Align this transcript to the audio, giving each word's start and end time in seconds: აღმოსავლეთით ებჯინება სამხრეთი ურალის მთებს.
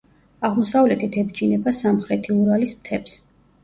აღმოსავლეთით 0.47 1.19
ებჯინება 1.25 1.77
სამხრეთი 1.83 2.43
ურალის 2.43 2.79
მთებს. 2.83 3.25